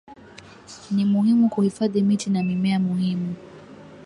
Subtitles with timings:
[0.91, 3.35] Ni muhimu kuhifadhi miti na mimea muhimu